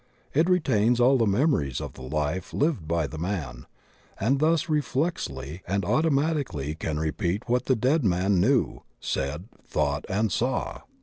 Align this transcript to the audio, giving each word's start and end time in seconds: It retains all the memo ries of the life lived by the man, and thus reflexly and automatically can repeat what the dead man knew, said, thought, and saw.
It 0.33 0.49
retains 0.49 0.99
all 0.99 1.19
the 1.19 1.27
memo 1.27 1.57
ries 1.59 1.79
of 1.79 1.93
the 1.93 2.01
life 2.01 2.53
lived 2.53 2.87
by 2.87 3.05
the 3.05 3.19
man, 3.19 3.67
and 4.19 4.39
thus 4.39 4.65
reflexly 4.67 5.61
and 5.67 5.85
automatically 5.85 6.73
can 6.73 6.97
repeat 6.97 7.47
what 7.47 7.65
the 7.65 7.75
dead 7.75 8.03
man 8.03 8.39
knew, 8.41 8.81
said, 8.99 9.47
thought, 9.63 10.05
and 10.09 10.31
saw. 10.31 10.81